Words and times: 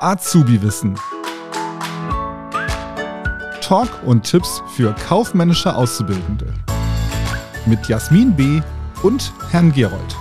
Azubi-Wissen. 0.00 0.98
Talk 3.62 3.88
und 4.04 4.24
Tipps 4.24 4.62
für 4.74 4.94
kaufmännische 4.94 5.74
Auszubildende. 5.74 6.52
Mit 7.64 7.88
Jasmin 7.88 8.36
B. 8.36 8.60
und 9.02 9.32
Herrn 9.50 9.72
Gerold. 9.72 10.16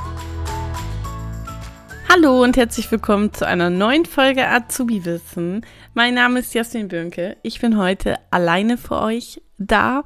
Hallo 2.07 2.41
und 2.41 2.55
herzlich 2.55 2.89
willkommen 2.89 3.33
zu 3.33 3.45
einer 3.45 3.69
neuen 3.69 4.05
Folge 4.05 4.47
Azubi-Wissen. 4.47 5.65
Mein 5.93 6.13
Name 6.13 6.39
ist 6.39 6.53
Jasmin 6.53 6.87
Bönke. 6.87 7.35
Ich 7.43 7.59
bin 7.59 7.77
heute 7.77 8.15
alleine 8.31 8.77
für 8.77 9.01
euch 9.01 9.41
da 9.57 10.03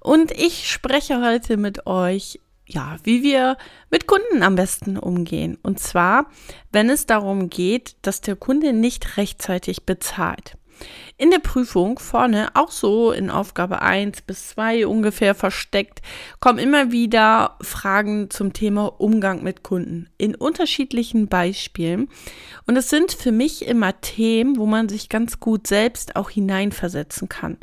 und 0.00 0.32
ich 0.32 0.68
spreche 0.68 1.24
heute 1.24 1.56
mit 1.56 1.86
euch 1.86 2.40
ja, 2.72 2.96
wie 3.04 3.22
wir 3.22 3.56
mit 3.90 4.06
Kunden 4.06 4.42
am 4.42 4.54
besten 4.54 4.96
umgehen. 4.98 5.58
Und 5.62 5.78
zwar, 5.78 6.26
wenn 6.72 6.90
es 6.90 7.06
darum 7.06 7.50
geht, 7.50 7.96
dass 8.02 8.20
der 8.20 8.36
Kunde 8.36 8.72
nicht 8.72 9.16
rechtzeitig 9.16 9.84
bezahlt. 9.84 10.56
In 11.16 11.30
der 11.30 11.38
Prüfung 11.38 11.98
vorne, 11.98 12.48
auch 12.54 12.70
so 12.70 13.12
in 13.12 13.30
Aufgabe 13.30 13.82
1 13.82 14.22
bis 14.22 14.48
2 14.48 14.86
ungefähr 14.86 15.34
versteckt, 15.34 16.00
kommen 16.40 16.58
immer 16.58 16.90
wieder 16.90 17.56
Fragen 17.60 18.30
zum 18.30 18.52
Thema 18.52 18.86
Umgang 19.00 19.42
mit 19.42 19.62
Kunden 19.62 20.08
in 20.18 20.34
unterschiedlichen 20.34 21.28
Beispielen. 21.28 22.08
Und 22.66 22.76
es 22.76 22.90
sind 22.90 23.12
für 23.12 23.32
mich 23.32 23.66
immer 23.66 24.00
Themen, 24.00 24.56
wo 24.56 24.66
man 24.66 24.88
sich 24.88 25.08
ganz 25.08 25.38
gut 25.38 25.66
selbst 25.66 26.16
auch 26.16 26.30
hineinversetzen 26.30 27.28
kann. 27.28 27.58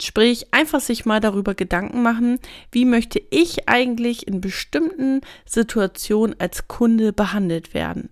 Sprich, 0.00 0.52
einfach 0.52 0.80
sich 0.80 1.06
mal 1.06 1.20
darüber 1.20 1.54
Gedanken 1.54 2.02
machen, 2.02 2.38
wie 2.70 2.84
möchte 2.84 3.20
ich 3.30 3.66
eigentlich 3.66 4.26
in 4.26 4.42
bestimmten 4.42 5.22
Situationen 5.46 6.38
als 6.38 6.68
Kunde 6.68 7.14
behandelt 7.14 7.72
werden. 7.72 8.10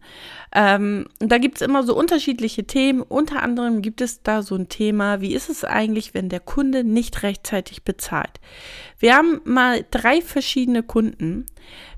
Ähm, 0.55 1.07
da 1.19 1.37
gibt 1.37 1.57
es 1.57 1.63
immer 1.63 1.83
so 1.83 1.95
unterschiedliche 1.95 2.65
Themen. 2.65 3.03
Unter 3.03 3.43
anderem 3.43 3.83
gibt 3.83 4.01
es 4.01 4.23
da 4.23 4.43
so 4.43 4.55
ein 4.55 4.71
Thema, 4.71 5.21
wie 5.21 5.35
ist 5.35 5.51
es 5.51 5.63
eigentlich, 5.63 6.15
wenn 6.15 6.31
der 6.31 6.41
Kunde 6.41 6.85
nicht 6.85 7.23
rechtzeitig 7.23 7.83
bezahlt. 7.85 8.41
Wir 8.99 9.17
haben 9.17 9.43
mal 9.45 9.85
drei 9.91 10.23
verschiedene 10.23 10.83
Kunden. 10.83 11.45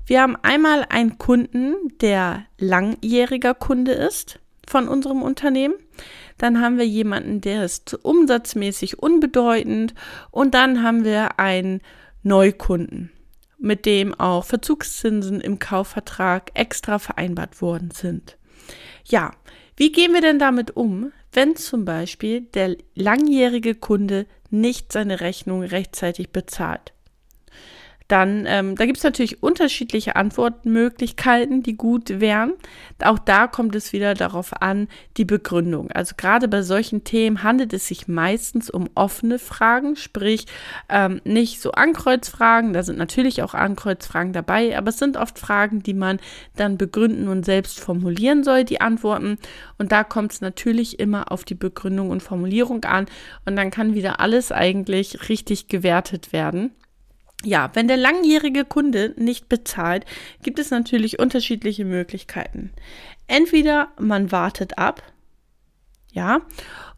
Wir 0.05 0.21
haben 0.21 0.35
einmal 0.41 0.85
einen 0.89 1.17
Kunden, 1.17 1.75
der 2.01 2.45
langjähriger 2.57 3.53
Kunde 3.53 3.93
ist 3.93 4.39
von 4.67 4.87
unserem 4.87 5.21
Unternehmen. 5.21 5.75
Dann 6.37 6.61
haben 6.61 6.77
wir 6.77 6.85
jemanden, 6.85 7.41
der 7.41 7.65
ist 7.65 7.97
umsatzmäßig 8.03 8.99
unbedeutend. 8.99 9.95
Und 10.29 10.53
dann 10.53 10.83
haben 10.83 11.03
wir 11.03 11.39
einen 11.39 11.81
Neukunden, 12.23 13.11
mit 13.57 13.85
dem 13.85 14.13
auch 14.13 14.45
Verzugszinsen 14.45 15.41
im 15.41 15.59
Kaufvertrag 15.59 16.51
extra 16.53 16.99
vereinbart 16.99 17.61
worden 17.61 17.91
sind. 17.91 18.37
Ja, 19.05 19.31
wie 19.77 19.91
gehen 19.91 20.13
wir 20.13 20.21
denn 20.21 20.39
damit 20.39 20.75
um, 20.75 21.11
wenn 21.31 21.55
zum 21.55 21.85
Beispiel 21.85 22.41
der 22.41 22.75
langjährige 22.95 23.75
Kunde 23.75 24.25
nicht 24.49 24.91
seine 24.91 25.21
Rechnung 25.21 25.63
rechtzeitig 25.63 26.31
bezahlt? 26.31 26.93
Dann 28.07 28.45
ähm, 28.47 28.75
da 28.75 28.85
gibt 28.85 28.97
es 28.97 29.03
natürlich 29.03 29.43
unterschiedliche 29.43 30.15
Antwortmöglichkeiten, 30.15 31.61
die 31.61 31.75
gut 31.75 32.21
wären. 32.21 32.53
Auch 33.03 33.19
da 33.19 33.47
kommt 33.47 33.75
es 33.75 33.91
wieder 33.91 34.13
darauf 34.13 34.61
an, 34.61 34.87
die 35.17 35.25
Begründung. 35.25 35.91
Also 35.91 36.15
gerade 36.17 36.47
bei 36.47 36.61
solchen 36.61 37.03
Themen 37.03 37.43
handelt 37.43 37.73
es 37.73 37.87
sich 37.87 38.07
meistens 38.07 38.69
um 38.69 38.89
offene 38.95 39.39
Fragen, 39.39 39.95
sprich 39.97 40.45
ähm, 40.87 41.19
nicht 41.25 41.61
so 41.61 41.71
Ankreuzfragen, 41.71 42.73
da 42.73 42.83
sind 42.83 42.97
natürlich 42.97 43.43
auch 43.43 43.53
Ankreuzfragen 43.53 44.31
dabei, 44.31 44.77
aber 44.77 44.89
es 44.89 44.99
sind 44.99 45.17
oft 45.17 45.37
Fragen, 45.37 45.83
die 45.83 45.93
man 45.93 46.19
dann 46.55 46.77
begründen 46.77 47.27
und 47.27 47.45
selbst 47.45 47.79
formulieren 47.79 48.43
soll, 48.43 48.63
die 48.63 48.79
Antworten. 48.79 49.37
Und 49.77 49.91
da 49.91 50.03
kommt 50.03 50.31
es 50.31 50.41
natürlich 50.41 50.99
immer 50.99 51.31
auf 51.31 51.43
die 51.43 51.55
Begründung 51.55 52.09
und 52.09 52.23
Formulierung 52.23 52.85
an 52.85 53.05
und 53.45 53.55
dann 53.57 53.69
kann 53.69 53.95
wieder 53.95 54.19
alles 54.21 54.51
eigentlich 54.51 55.29
richtig 55.29 55.67
gewertet 55.67 56.31
werden. 56.31 56.71
Ja, 57.43 57.69
wenn 57.73 57.87
der 57.87 57.97
langjährige 57.97 58.65
Kunde 58.65 59.13
nicht 59.15 59.47
bezahlt, 59.47 60.05
gibt 60.41 60.59
es 60.59 60.71
natürlich 60.71 61.19
unterschiedliche 61.19 61.85
Möglichkeiten. 61.85 62.71
Entweder 63.27 63.89
man 63.99 64.31
wartet 64.31 64.77
ab, 64.77 65.03
ja, 66.11 66.41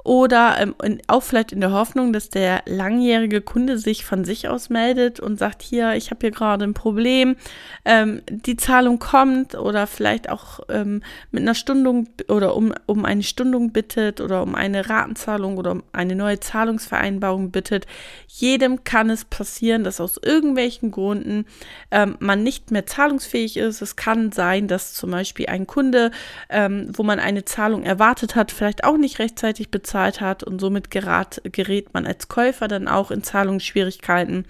oder 0.05 0.55
ähm, 0.59 0.75
auch 1.07 1.23
vielleicht 1.23 1.51
in 1.51 1.59
der 1.59 1.71
Hoffnung, 1.71 2.13
dass 2.13 2.29
der 2.29 2.63
langjährige 2.65 3.41
Kunde 3.41 3.77
sich 3.77 4.05
von 4.05 4.23
sich 4.23 4.47
aus 4.47 4.69
meldet 4.69 5.19
und 5.19 5.37
sagt, 5.37 5.61
hier, 5.61 5.93
ich 5.93 6.09
habe 6.09 6.19
hier 6.21 6.31
gerade 6.31 6.63
ein 6.63 6.73
Problem, 6.73 7.35
ähm, 7.83 8.21
die 8.29 8.55
Zahlung 8.55 8.99
kommt 8.99 9.55
oder 9.55 9.87
vielleicht 9.87 10.29
auch 10.29 10.61
ähm, 10.69 11.03
mit 11.31 11.43
einer 11.43 11.53
Stundung 11.53 12.07
oder 12.29 12.55
um, 12.55 12.73
um 12.85 13.03
eine 13.03 13.23
Stundung 13.23 13.71
bittet 13.71 14.21
oder 14.21 14.41
um 14.41 14.55
eine 14.55 14.89
Ratenzahlung 14.89 15.57
oder 15.57 15.71
um 15.71 15.83
eine 15.91 16.15
neue 16.15 16.39
Zahlungsvereinbarung 16.39 17.51
bittet. 17.51 17.85
Jedem 18.27 18.85
kann 18.85 19.09
es 19.09 19.25
passieren, 19.25 19.83
dass 19.83 19.99
aus 19.99 20.17
irgendwelchen 20.23 20.91
Gründen 20.91 21.45
ähm, 21.91 22.15
man 22.19 22.41
nicht 22.41 22.71
mehr 22.71 22.85
zahlungsfähig 22.85 23.57
ist. 23.57 23.81
Es 23.81 23.97
kann 23.97 24.31
sein, 24.31 24.69
dass 24.69 24.93
zum 24.93 25.11
Beispiel 25.11 25.47
ein 25.47 25.67
Kunde, 25.67 26.11
ähm, 26.49 26.89
wo 26.93 27.03
man 27.03 27.19
eine 27.19 27.43
Zahlung 27.43 27.83
erwartet 27.83 28.37
hat, 28.37 28.53
vielleicht 28.53 28.85
auch 28.85 28.97
nicht 28.97 29.19
rechtzeitig 29.19 29.69
bezahlt 29.69 29.88
bezahlt 29.89 30.21
hat 30.21 30.43
und 30.43 30.61
somit 30.61 30.91
gerat, 30.91 31.41
gerät 31.45 31.95
man 31.95 32.05
als 32.05 32.27
Käufer 32.27 32.67
dann 32.67 32.87
auch 32.87 33.09
in 33.09 33.23
Zahlungsschwierigkeiten. 33.23 34.45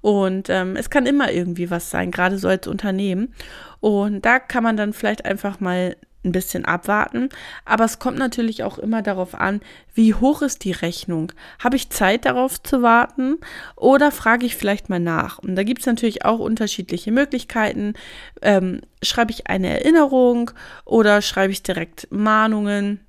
Und 0.00 0.48
ähm, 0.48 0.76
es 0.76 0.90
kann 0.90 1.06
immer 1.06 1.32
irgendwie 1.32 1.70
was 1.70 1.90
sein, 1.90 2.12
gerade 2.12 2.38
so 2.38 2.46
als 2.46 2.68
Unternehmen. 2.68 3.34
Und 3.80 4.24
da 4.24 4.38
kann 4.38 4.62
man 4.62 4.76
dann 4.76 4.92
vielleicht 4.92 5.24
einfach 5.24 5.58
mal 5.58 5.96
ein 6.24 6.30
bisschen 6.30 6.64
abwarten. 6.64 7.30
Aber 7.64 7.84
es 7.84 7.98
kommt 7.98 8.18
natürlich 8.18 8.62
auch 8.62 8.78
immer 8.78 9.02
darauf 9.02 9.34
an, 9.34 9.60
wie 9.92 10.14
hoch 10.14 10.42
ist 10.42 10.62
die 10.62 10.72
Rechnung? 10.72 11.32
Habe 11.58 11.74
ich 11.74 11.90
Zeit 11.90 12.24
darauf 12.24 12.62
zu 12.62 12.82
warten 12.82 13.38
oder 13.74 14.12
frage 14.12 14.46
ich 14.46 14.54
vielleicht 14.54 14.88
mal 14.88 15.00
nach? 15.00 15.40
Und 15.40 15.56
da 15.56 15.64
gibt 15.64 15.80
es 15.80 15.86
natürlich 15.86 16.24
auch 16.24 16.38
unterschiedliche 16.38 17.10
Möglichkeiten. 17.10 17.94
Ähm, 18.40 18.82
schreibe 19.02 19.32
ich 19.32 19.48
eine 19.48 19.68
Erinnerung 19.68 20.52
oder 20.84 21.22
schreibe 21.22 21.52
ich 21.52 21.64
direkt 21.64 22.06
Mahnungen? 22.12 23.05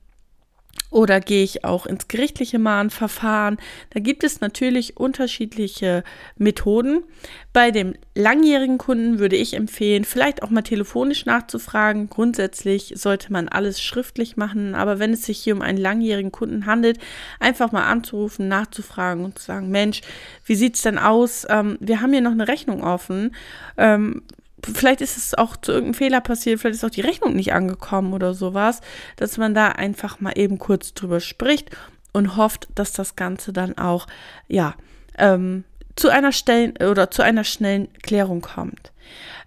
Oder 0.89 1.19
gehe 1.19 1.43
ich 1.43 1.65
auch 1.65 1.85
ins 1.85 2.07
gerichtliche 2.07 2.59
Mahnverfahren? 2.59 3.57
Da 3.89 3.99
gibt 3.99 4.23
es 4.23 4.39
natürlich 4.39 4.95
unterschiedliche 4.97 6.03
Methoden. 6.37 7.03
Bei 7.51 7.71
dem 7.71 7.93
langjährigen 8.15 8.77
Kunden 8.77 9.19
würde 9.19 9.35
ich 9.35 9.53
empfehlen, 9.53 10.05
vielleicht 10.05 10.43
auch 10.43 10.49
mal 10.49 10.61
telefonisch 10.61 11.25
nachzufragen. 11.25 12.09
Grundsätzlich 12.09 12.93
sollte 12.95 13.33
man 13.33 13.49
alles 13.49 13.81
schriftlich 13.81 14.37
machen, 14.37 14.75
aber 14.75 14.97
wenn 14.97 15.11
es 15.11 15.23
sich 15.23 15.39
hier 15.39 15.55
um 15.55 15.61
einen 15.61 15.77
langjährigen 15.77 16.31
Kunden 16.31 16.65
handelt, 16.65 16.99
einfach 17.39 17.73
mal 17.73 17.85
anzurufen, 17.85 18.47
nachzufragen 18.47 19.25
und 19.25 19.39
zu 19.39 19.45
sagen, 19.45 19.69
Mensch, 19.69 20.01
wie 20.45 20.55
sieht 20.55 20.75
es 20.75 20.83
denn 20.83 20.97
aus? 20.97 21.45
Ähm, 21.49 21.77
wir 21.81 21.99
haben 22.01 22.13
hier 22.13 22.21
noch 22.21 22.31
eine 22.31 22.47
Rechnung 22.47 22.83
offen. 22.83 23.35
Ähm, 23.77 24.21
vielleicht 24.63 25.01
ist 25.01 25.17
es 25.17 25.33
auch 25.35 25.55
zu 25.57 25.71
irgendeinem 25.71 25.93
Fehler 25.93 26.21
passiert, 26.21 26.59
vielleicht 26.59 26.77
ist 26.77 26.83
auch 26.83 26.89
die 26.89 27.01
Rechnung 27.01 27.35
nicht 27.35 27.53
angekommen 27.53 28.13
oder 28.13 28.33
sowas, 28.33 28.81
dass 29.15 29.37
man 29.37 29.53
da 29.53 29.69
einfach 29.69 30.19
mal 30.19 30.33
eben 30.37 30.57
kurz 30.57 30.93
drüber 30.93 31.19
spricht 31.19 31.69
und 32.13 32.35
hofft, 32.37 32.67
dass 32.75 32.91
das 32.93 33.15
Ganze 33.15 33.53
dann 33.53 33.77
auch, 33.77 34.07
ja, 34.47 34.75
ähm, 35.17 35.63
zu 35.95 36.09
einer 36.09 36.31
Stellen 36.31 36.77
oder 36.77 37.09
zu 37.09 37.23
einer 37.23 37.43
schnellen 37.43 37.91
Klärung 38.03 38.41
kommt. 38.41 38.91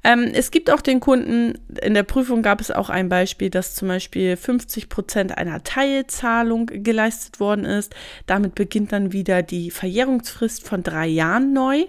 Ähm, 0.02 0.30
es 0.32 0.50
gibt 0.50 0.70
auch 0.70 0.80
den 0.80 1.00
Kunden, 1.00 1.58
in 1.82 1.94
der 1.94 2.02
Prüfung 2.04 2.42
gab 2.42 2.60
es 2.60 2.70
auch 2.70 2.88
ein 2.88 3.08
Beispiel, 3.08 3.50
dass 3.50 3.74
zum 3.74 3.88
Beispiel 3.88 4.36
50 4.36 4.88
Prozent 4.88 5.36
einer 5.36 5.62
Teilzahlung 5.62 6.66
geleistet 6.66 7.38
worden 7.38 7.64
ist. 7.64 7.94
Damit 8.26 8.54
beginnt 8.54 8.92
dann 8.92 9.12
wieder 9.12 9.42
die 9.42 9.70
Verjährungsfrist 9.70 10.66
von 10.66 10.82
drei 10.82 11.06
Jahren 11.06 11.52
neu. 11.52 11.84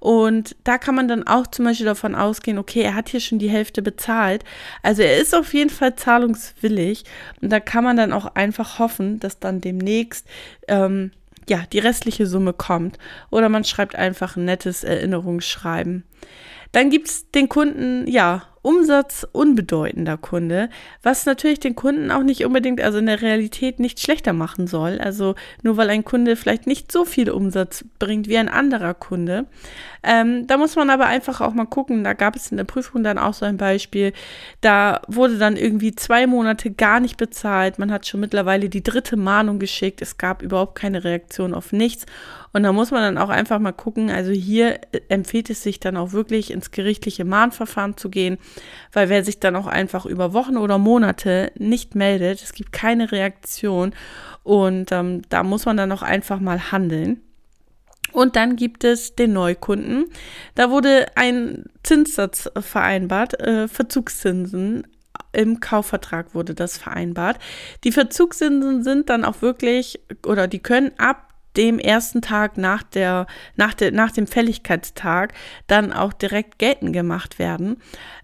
Und 0.00 0.54
da 0.64 0.76
kann 0.76 0.94
man 0.94 1.08
dann 1.08 1.26
auch 1.26 1.46
zum 1.46 1.64
Beispiel 1.64 1.86
davon 1.86 2.14
ausgehen, 2.14 2.58
okay, 2.58 2.82
er 2.82 2.94
hat 2.94 3.08
hier 3.08 3.20
schon 3.20 3.38
die 3.38 3.48
Hälfte 3.48 3.80
bezahlt. 3.80 4.44
Also 4.82 5.02
er 5.02 5.16
ist 5.16 5.34
auf 5.34 5.54
jeden 5.54 5.70
Fall 5.70 5.96
zahlungswillig. 5.96 7.04
Und 7.40 7.50
da 7.50 7.60
kann 7.60 7.84
man 7.84 7.96
dann 7.96 8.12
auch 8.12 8.26
einfach 8.34 8.78
hoffen, 8.78 9.18
dass 9.18 9.40
dann 9.40 9.62
demnächst 9.62 10.26
ähm, 10.68 11.10
ja, 11.48 11.64
die 11.72 11.78
restliche 11.78 12.26
Summe 12.26 12.52
kommt. 12.52 12.98
Oder 13.30 13.48
man 13.48 13.64
schreibt 13.64 13.96
einfach 13.96 14.36
ein 14.36 14.44
nettes 14.44 14.84
Erinnerungsschreiben. 14.84 16.04
Dann 16.72 16.90
gibt 16.90 17.08
es 17.08 17.30
den 17.30 17.48
Kunden, 17.48 18.06
ja, 18.06 18.42
Umsatz 18.66 19.24
unbedeutender 19.30 20.16
Kunde, 20.16 20.70
was 21.04 21.24
natürlich 21.24 21.60
den 21.60 21.76
Kunden 21.76 22.10
auch 22.10 22.24
nicht 22.24 22.44
unbedingt, 22.44 22.80
also 22.80 22.98
in 22.98 23.06
der 23.06 23.22
Realität 23.22 23.78
nicht 23.78 24.00
schlechter 24.00 24.32
machen 24.32 24.66
soll. 24.66 24.98
Also 24.98 25.36
nur 25.62 25.76
weil 25.76 25.88
ein 25.88 26.04
Kunde 26.04 26.34
vielleicht 26.34 26.66
nicht 26.66 26.90
so 26.90 27.04
viel 27.04 27.30
Umsatz 27.30 27.84
bringt 28.00 28.26
wie 28.26 28.36
ein 28.38 28.48
anderer 28.48 28.92
Kunde. 28.92 29.46
Ähm, 30.02 30.48
da 30.48 30.56
muss 30.56 30.74
man 30.74 30.90
aber 30.90 31.06
einfach 31.06 31.40
auch 31.40 31.54
mal 31.54 31.66
gucken. 31.66 32.02
Da 32.02 32.12
gab 32.12 32.34
es 32.34 32.50
in 32.50 32.56
der 32.56 32.64
Prüfung 32.64 33.04
dann 33.04 33.18
auch 33.18 33.34
so 33.34 33.46
ein 33.46 33.56
Beispiel. 33.56 34.12
Da 34.62 35.00
wurde 35.06 35.38
dann 35.38 35.56
irgendwie 35.56 35.94
zwei 35.94 36.26
Monate 36.26 36.72
gar 36.72 36.98
nicht 36.98 37.18
bezahlt. 37.18 37.78
Man 37.78 37.92
hat 37.92 38.08
schon 38.08 38.18
mittlerweile 38.18 38.68
die 38.68 38.82
dritte 38.82 39.16
Mahnung 39.16 39.60
geschickt. 39.60 40.02
Es 40.02 40.18
gab 40.18 40.42
überhaupt 40.42 40.74
keine 40.74 41.04
Reaktion 41.04 41.54
auf 41.54 41.72
nichts. 41.72 42.04
Und 42.56 42.62
da 42.62 42.72
muss 42.72 42.90
man 42.90 43.02
dann 43.02 43.22
auch 43.22 43.28
einfach 43.28 43.58
mal 43.58 43.72
gucken. 43.72 44.10
Also 44.10 44.30
hier 44.32 44.80
empfiehlt 45.08 45.50
es 45.50 45.62
sich 45.62 45.78
dann 45.78 45.96
auch 45.96 46.12
wirklich 46.12 46.50
ins 46.50 46.70
gerichtliche 46.70 47.24
Mahnverfahren 47.24 47.96
zu 47.96 48.08
gehen 48.08 48.38
weil 48.96 49.10
wer 49.10 49.22
sich 49.22 49.40
dann 49.40 49.56
auch 49.56 49.66
einfach 49.66 50.06
über 50.06 50.32
Wochen 50.32 50.56
oder 50.56 50.78
Monate 50.78 51.52
nicht 51.58 51.94
meldet, 51.94 52.42
es 52.42 52.54
gibt 52.54 52.72
keine 52.72 53.12
Reaktion 53.12 53.94
und 54.42 54.90
ähm, 54.90 55.20
da 55.28 55.42
muss 55.42 55.66
man 55.66 55.76
dann 55.76 55.92
auch 55.92 56.02
einfach 56.02 56.40
mal 56.40 56.72
handeln. 56.72 57.20
Und 58.12 58.36
dann 58.36 58.56
gibt 58.56 58.84
es 58.84 59.14
den 59.14 59.34
Neukunden. 59.34 60.06
Da 60.54 60.70
wurde 60.70 61.08
ein 61.16 61.64
Zinssatz 61.82 62.50
vereinbart, 62.58 63.38
äh, 63.38 63.68
Verzugszinsen. 63.68 64.86
Im 65.32 65.60
Kaufvertrag 65.60 66.34
wurde 66.34 66.54
das 66.54 66.78
vereinbart. 66.78 67.38
Die 67.84 67.92
Verzugszinsen 67.92 68.82
sind 68.82 69.10
dann 69.10 69.26
auch 69.26 69.42
wirklich 69.42 70.00
oder 70.24 70.48
die 70.48 70.60
können 70.60 70.92
ab 70.96 71.34
dem 71.56 71.78
ersten 71.78 72.22
Tag 72.22 72.58
nach, 72.58 72.82
der, 72.82 73.26
nach, 73.56 73.74
der, 73.74 73.92
nach 73.92 74.12
dem 74.12 74.26
Fälligkeitstag 74.26 75.32
dann 75.66 75.92
auch 75.92 76.12
direkt 76.12 76.58
geltend 76.58 76.92
gemacht 76.92 77.38
werden, 77.38 77.78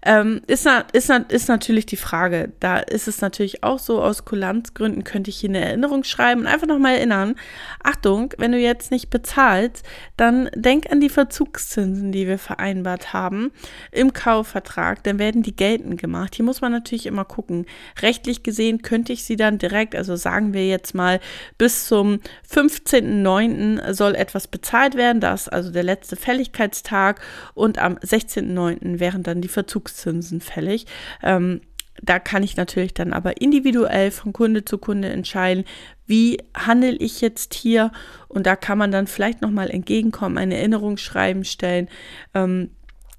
ähm, 0.05 0.41
ist, 0.47 0.67
ist, 0.93 1.09
ist 1.29 1.47
natürlich 1.49 1.85
die 1.85 1.97
Frage. 1.97 2.51
Da 2.59 2.77
ist 2.77 3.07
es 3.07 3.21
natürlich 3.21 3.63
auch 3.63 3.79
so, 3.79 4.01
aus 4.01 4.25
Kulanzgründen 4.25 5.03
könnte 5.03 5.29
ich 5.29 5.37
hier 5.37 5.49
eine 5.49 5.65
Erinnerung 5.65 6.03
schreiben 6.03 6.41
und 6.41 6.47
einfach 6.47 6.67
nochmal 6.67 6.95
erinnern, 6.95 7.35
Achtung, 7.83 8.33
wenn 8.37 8.51
du 8.51 8.59
jetzt 8.59 8.91
nicht 8.91 9.09
bezahlst, 9.09 9.83
dann 10.17 10.49
denk 10.55 10.91
an 10.91 11.01
die 11.01 11.09
Verzugszinsen, 11.09 12.11
die 12.11 12.27
wir 12.27 12.37
vereinbart 12.37 13.13
haben 13.13 13.51
im 13.91 14.13
Kaufvertrag, 14.13 15.03
dann 15.03 15.19
werden 15.19 15.43
die 15.43 15.55
geltend 15.55 15.99
gemacht. 15.99 16.35
Hier 16.35 16.45
muss 16.45 16.61
man 16.61 16.71
natürlich 16.71 17.05
immer 17.05 17.25
gucken. 17.25 17.65
Rechtlich 18.01 18.43
gesehen 18.43 18.81
könnte 18.81 19.13
ich 19.13 19.23
sie 19.23 19.35
dann 19.35 19.57
direkt, 19.57 19.95
also 19.95 20.15
sagen 20.15 20.53
wir 20.53 20.67
jetzt 20.67 20.93
mal 20.93 21.19
bis 21.57 21.87
zum 21.87 22.19
15. 22.47 23.22
16.09. 23.23 23.93
soll 23.93 24.15
etwas 24.15 24.47
bezahlt 24.47 24.95
werden, 24.95 25.19
das 25.19 25.43
ist 25.43 25.49
also 25.49 25.71
der 25.71 25.83
letzte 25.83 26.15
Fälligkeitstag 26.15 27.21
und 27.53 27.79
am 27.79 27.95
16.09. 27.95 28.99
wären 28.99 29.23
dann 29.23 29.41
die 29.41 29.47
Verzugszinsen 29.47 30.41
fällig. 30.41 30.85
Ähm, 31.21 31.61
da 32.01 32.19
kann 32.19 32.43
ich 32.43 32.57
natürlich 32.57 32.93
dann 32.93 33.13
aber 33.13 33.39
individuell 33.39 34.11
von 34.11 34.33
Kunde 34.33 34.65
zu 34.65 34.77
Kunde 34.77 35.09
entscheiden, 35.09 35.63
wie 36.05 36.37
handle 36.55 36.95
ich 36.95 37.21
jetzt 37.21 37.53
hier 37.53 37.91
und 38.27 38.47
da 38.47 38.55
kann 38.55 38.77
man 38.77 38.91
dann 38.91 39.07
vielleicht 39.07 39.41
nochmal 39.41 39.69
entgegenkommen, 39.69 40.37
ein 40.37 40.51
Erinnerungsschreiben 40.51 41.45
stellen. 41.45 41.87
Ähm, 42.33 42.71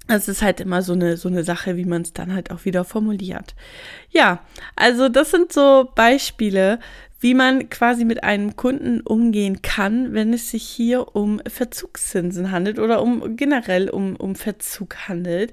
es 0.07 0.27
ist 0.27 0.41
halt 0.41 0.59
immer 0.59 0.81
so 0.81 0.93
eine, 0.93 1.17
so 1.17 1.29
eine 1.29 1.43
Sache, 1.43 1.77
wie 1.77 1.85
man 1.85 2.03
es 2.03 2.13
dann 2.13 2.33
halt 2.33 2.51
auch 2.51 2.65
wieder 2.65 2.83
formuliert. 2.83 3.55
Ja, 4.11 4.39
also 4.75 5.09
das 5.09 5.31
sind 5.31 5.51
so 5.51 5.89
Beispiele, 5.95 6.79
wie 7.19 7.33
man 7.33 7.69
quasi 7.69 8.05
mit 8.05 8.23
einem 8.23 8.55
Kunden 8.55 9.01
umgehen 9.01 9.61
kann, 9.61 10.13
wenn 10.13 10.33
es 10.33 10.51
sich 10.51 10.63
hier 10.63 11.15
um 11.15 11.41
Verzugszinsen 11.47 12.51
handelt 12.51 12.77
oder 12.77 13.01
um 13.01 13.35
generell 13.35 13.89
um, 13.89 14.15
um 14.15 14.35
Verzug 14.35 15.07
handelt. 15.07 15.51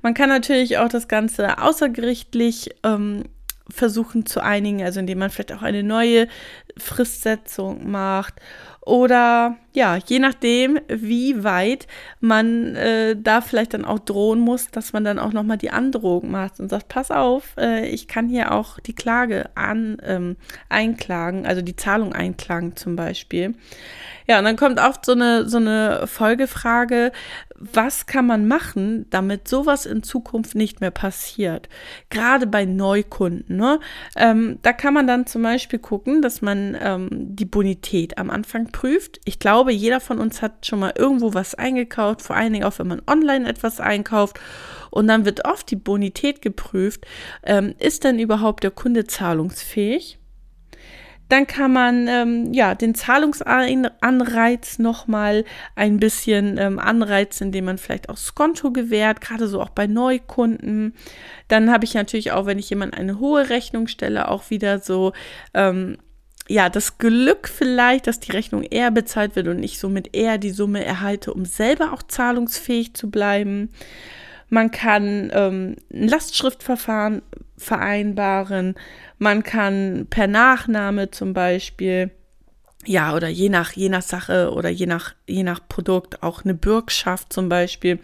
Man 0.00 0.14
kann 0.14 0.28
natürlich 0.28 0.78
auch 0.78 0.88
das 0.88 1.08
Ganze 1.08 1.60
außergerichtlich 1.60 2.70
ähm, 2.84 3.24
versuchen 3.70 4.26
zu 4.26 4.42
einigen, 4.42 4.82
also 4.82 5.00
indem 5.00 5.18
man 5.18 5.30
vielleicht 5.30 5.52
auch 5.52 5.62
eine 5.62 5.82
neue 5.82 6.28
Fristsetzung 6.76 7.90
macht 7.90 8.34
oder 8.88 9.56
ja, 9.74 9.98
je 10.06 10.18
nachdem, 10.18 10.80
wie 10.88 11.44
weit 11.44 11.86
man 12.20 12.74
äh, 12.74 13.16
da 13.20 13.42
vielleicht 13.42 13.74
dann 13.74 13.84
auch 13.84 13.98
drohen 13.98 14.40
muss, 14.40 14.70
dass 14.70 14.94
man 14.94 15.04
dann 15.04 15.18
auch 15.18 15.34
nochmal 15.34 15.58
die 15.58 15.70
Androhung 15.70 16.30
macht 16.30 16.58
und 16.58 16.70
sagt, 16.70 16.88
pass 16.88 17.10
auf, 17.10 17.54
äh, 17.58 17.86
ich 17.86 18.08
kann 18.08 18.30
hier 18.30 18.50
auch 18.50 18.80
die 18.80 18.94
Klage 18.94 19.50
an, 19.54 19.98
ähm, 20.02 20.36
einklagen, 20.70 21.46
also 21.46 21.60
die 21.60 21.76
Zahlung 21.76 22.14
einklagen 22.14 22.76
zum 22.76 22.96
Beispiel. 22.96 23.54
Ja, 24.26 24.38
und 24.38 24.46
dann 24.46 24.56
kommt 24.56 24.80
oft 24.80 25.04
so 25.04 25.12
eine, 25.12 25.46
so 25.46 25.58
eine 25.58 26.06
Folgefrage, 26.06 27.12
was 27.60 28.06
kann 28.06 28.26
man 28.26 28.46
machen, 28.46 29.06
damit 29.10 29.48
sowas 29.48 29.84
in 29.84 30.02
Zukunft 30.02 30.54
nicht 30.54 30.80
mehr 30.80 30.90
passiert? 30.90 31.68
Gerade 32.10 32.46
bei 32.46 32.64
Neukunden. 32.64 33.56
Ne? 33.56 33.80
Ähm, 34.16 34.58
da 34.62 34.72
kann 34.72 34.94
man 34.94 35.06
dann 35.06 35.26
zum 35.26 35.42
Beispiel 35.42 35.78
gucken, 35.78 36.22
dass 36.22 36.40
man 36.40 36.76
ähm, 36.80 37.08
die 37.10 37.44
Bonität 37.44 38.16
am 38.18 38.30
Anfang 38.30 38.70
prüft. 38.70 39.20
Ich 39.24 39.38
glaube, 39.38 39.72
jeder 39.72 40.00
von 40.00 40.18
uns 40.18 40.40
hat 40.40 40.66
schon 40.66 40.78
mal 40.78 40.94
irgendwo 40.96 41.34
was 41.34 41.54
eingekauft, 41.54 42.22
vor 42.22 42.36
allen 42.36 42.52
Dingen 42.52 42.64
auch, 42.64 42.78
wenn 42.78 42.88
man 42.88 43.02
online 43.06 43.48
etwas 43.48 43.80
einkauft. 43.80 44.38
Und 44.90 45.08
dann 45.08 45.24
wird 45.24 45.44
oft 45.44 45.70
die 45.70 45.76
Bonität 45.76 46.42
geprüft. 46.42 47.06
Ähm, 47.42 47.74
ist 47.78 48.04
denn 48.04 48.18
überhaupt 48.18 48.64
der 48.64 48.70
Kunde 48.70 49.06
zahlungsfähig? 49.06 50.17
Dann 51.28 51.46
kann 51.46 51.72
man 51.72 52.08
ähm, 52.08 52.52
ja 52.52 52.74
den 52.74 52.94
Zahlungsanreiz 52.94 54.78
nochmal 54.78 55.44
ein 55.76 55.98
bisschen 55.98 56.56
ähm, 56.58 56.78
anreizen, 56.78 57.48
indem 57.48 57.66
man 57.66 57.78
vielleicht 57.78 58.08
auch 58.08 58.16
Skonto 58.16 58.70
gewährt, 58.70 59.20
gerade 59.20 59.46
so 59.46 59.60
auch 59.60 59.70
bei 59.70 59.86
Neukunden. 59.86 60.94
Dann 61.48 61.70
habe 61.70 61.84
ich 61.84 61.94
natürlich 61.94 62.32
auch, 62.32 62.46
wenn 62.46 62.58
ich 62.58 62.70
jemand 62.70 62.96
eine 62.96 63.18
hohe 63.18 63.50
Rechnung 63.50 63.88
stelle, 63.88 64.28
auch 64.28 64.50
wieder 64.50 64.78
so 64.78 65.12
ähm, 65.54 65.98
ja, 66.48 66.70
das 66.70 66.96
Glück 66.96 67.46
vielleicht, 67.46 68.06
dass 68.06 68.20
die 68.20 68.32
Rechnung 68.32 68.62
eher 68.62 68.90
bezahlt 68.90 69.36
wird 69.36 69.48
und 69.48 69.62
ich 69.62 69.78
somit 69.78 70.16
eher 70.16 70.38
die 70.38 70.50
Summe 70.50 70.82
erhalte, 70.82 71.32
um 71.34 71.44
selber 71.44 71.92
auch 71.92 72.02
zahlungsfähig 72.02 72.94
zu 72.94 73.10
bleiben. 73.10 73.68
Man 74.48 74.70
kann 74.70 75.30
ähm, 75.34 75.76
ein 75.92 76.08
Lastschriftverfahren 76.08 77.20
vereinbaren. 77.58 78.74
Man 79.18 79.42
kann 79.42 80.06
per 80.08 80.26
Nachname 80.26 81.10
zum 81.10 81.32
Beispiel 81.34 82.10
ja, 82.88 83.14
oder 83.14 83.28
je 83.28 83.50
nach, 83.50 83.72
je 83.72 83.90
nach 83.90 84.00
Sache 84.00 84.50
oder 84.50 84.70
je 84.70 84.86
nach, 84.86 85.14
je 85.26 85.42
nach 85.42 85.60
Produkt 85.68 86.22
auch 86.22 86.44
eine 86.44 86.54
Bürgschaft 86.54 87.30
zum 87.30 87.50
Beispiel. 87.50 87.98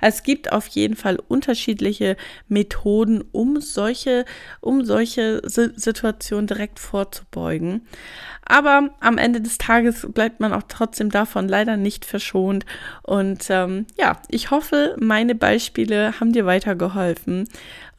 Es 0.00 0.22
gibt 0.22 0.50
auf 0.50 0.66
jeden 0.68 0.96
Fall 0.96 1.18
unterschiedliche 1.28 2.16
Methoden, 2.48 3.22
um 3.32 3.60
solche, 3.60 4.24
um 4.62 4.82
solche 4.86 5.42
Situationen 5.44 6.46
direkt 6.46 6.78
vorzubeugen. 6.78 7.86
Aber 8.46 8.90
am 9.00 9.18
Ende 9.18 9.42
des 9.42 9.58
Tages 9.58 10.06
bleibt 10.10 10.40
man 10.40 10.54
auch 10.54 10.64
trotzdem 10.66 11.10
davon 11.10 11.46
leider 11.46 11.76
nicht 11.76 12.06
verschont. 12.06 12.64
Und 13.02 13.46
ähm, 13.50 13.86
ja, 13.98 14.20
ich 14.28 14.50
hoffe, 14.50 14.96
meine 14.98 15.34
Beispiele 15.34 16.18
haben 16.18 16.32
dir 16.32 16.46
weitergeholfen. 16.46 17.46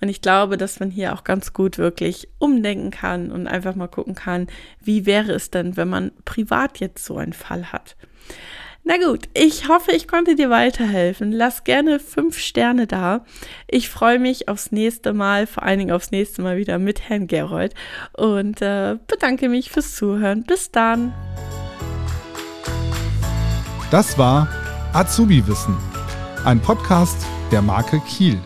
Und 0.02 0.10
ich 0.10 0.22
glaube, 0.22 0.58
dass 0.58 0.80
man 0.80 0.90
hier 0.90 1.14
auch 1.14 1.24
ganz 1.24 1.54
gut 1.54 1.78
wirklich 1.78 2.28
umdenken 2.40 2.90
kann 2.90 3.32
und 3.32 3.48
einfach 3.48 3.76
mal 3.76 3.88
gucken 3.88 4.16
kann, 4.16 4.48
wie 4.84 5.06
wäre 5.06 5.32
es 5.32 5.52
denn, 5.52 5.78
wenn 5.78 5.90
man 5.90 6.12
privat 6.32 6.80
jetzt 6.80 7.04
so 7.04 7.18
einen 7.18 7.34
Fall 7.34 7.74
hat. 7.74 7.98
Na 8.84 8.96
gut, 8.98 9.30
ich 9.34 9.68
hoffe, 9.68 9.92
ich 9.92 10.08
konnte 10.08 10.36
dir 10.36 10.50
weiterhelfen. 10.50 11.32
Lass 11.32 11.66
gerne 11.66 12.00
fünf 12.00 12.40
Sterne 12.40 12.88
da. 12.88 13.26
Ich 13.68 13.90
freue 13.90 14.18
mich 14.18 14.48
aufs 14.48 14.72
nächste 14.72 15.14
Mal, 15.14 15.46
vor 15.46 15.64
allen 15.64 15.78
Dingen 15.78 15.92
aufs 15.92 16.10
nächste 16.12 16.42
Mal 16.42 16.58
wieder 16.58 16.80
mit 16.80 17.02
Herrn 17.10 17.28
Gerold 17.28 17.76
und 18.14 18.62
äh, 18.62 18.98
bedanke 19.08 19.50
mich 19.50 19.70
fürs 19.70 19.96
Zuhören. 19.96 20.44
Bis 20.44 20.72
dann. 20.72 21.14
Das 23.92 24.18
war 24.18 24.48
Azubi 24.94 25.46
Wissen, 25.48 25.78
ein 26.46 26.62
Podcast 26.62 27.18
der 27.52 27.62
Marke 27.62 28.00
Kiel. 28.08 28.40